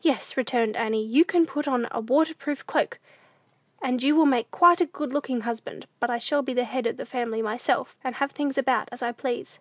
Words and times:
"Yes," 0.00 0.36
returned 0.36 0.76
Annie, 0.76 1.02
"you 1.04 1.24
can 1.24 1.44
put 1.44 1.66
on 1.66 1.88
a 1.90 1.98
waterproof 1.98 2.64
cloak, 2.68 3.00
and 3.82 4.00
you 4.00 4.14
will 4.14 4.24
make 4.24 4.48
quite 4.52 4.80
a 4.80 4.86
good 4.86 5.10
looking 5.12 5.40
husband; 5.40 5.86
but 5.98 6.08
I 6.08 6.18
shall 6.18 6.42
be 6.42 6.54
the 6.54 6.62
head 6.62 6.86
of 6.86 6.98
the 6.98 7.04
family 7.04 7.42
myself, 7.42 7.96
and 8.04 8.14
have 8.14 8.30
things 8.30 8.56
about 8.56 8.88
as 8.92 9.02
I 9.02 9.10
please!" 9.10 9.58